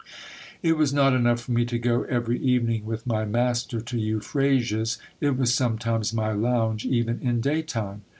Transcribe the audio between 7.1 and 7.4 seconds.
in